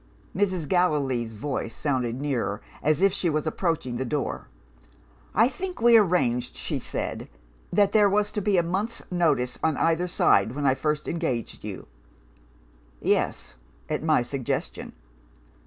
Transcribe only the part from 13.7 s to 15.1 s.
at my suggestion.